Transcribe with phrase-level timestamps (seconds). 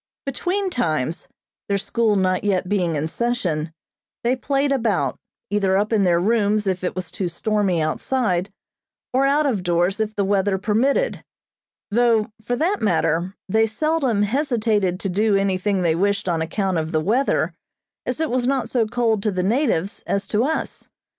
[0.25, 1.27] Between times,
[1.69, 3.71] their school not yet being in session,
[4.23, 5.19] they played about,
[5.51, 8.51] either up in their rooms if it was too stormy outside,
[9.13, 11.23] or out of doors if the weather permitted;
[11.91, 16.91] though, for that matter, they seldom hesitated to do anything they wished on account of
[16.91, 17.53] the weather,
[18.07, 20.89] as it was not so cold to the natives as to us.